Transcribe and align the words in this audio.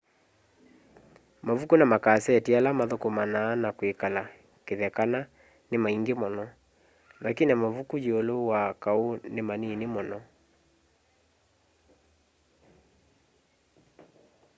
mavuku 1.47 1.73
na 1.77 1.85
makaseti 1.93 2.51
ala 2.57 2.69
mathukumana 2.79 3.41
na 3.61 3.69
kwikala 3.77 4.21
kithekana 4.65 5.19
ni 5.69 5.77
maingi 5.83 6.13
muno 6.21 6.45
lakini 7.25 7.51
mavuku 7.61 7.95
yiulu 8.05 8.35
wa 8.51 8.61
kau 8.83 9.07
ni 9.33 9.41
manini 9.47 9.85
muno 9.93 10.19